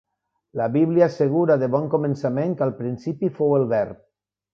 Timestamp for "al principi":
2.69-3.31